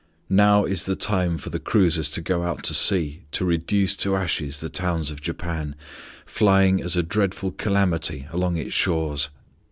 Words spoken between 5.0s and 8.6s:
of Japan, flying as a dreadful calamity along